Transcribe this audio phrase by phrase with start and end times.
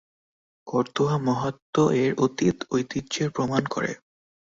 [0.67, 3.91] করতোয়া মাহাত্ম্য এর অতীত ঐতিহ্যের প্রমাণ করে।